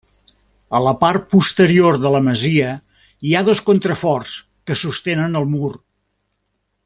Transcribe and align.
A 0.77 0.79
la 0.85 0.93
part 1.01 1.27
posterior 1.33 1.99
de 2.05 2.11
la 2.15 2.21
masia 2.29 2.71
hi 3.27 3.35
ha 3.35 3.43
dos 3.51 3.61
contraforts 3.69 4.33
que 4.71 4.81
sostenen 4.83 5.41
el 5.43 5.49
mur. 5.57 5.73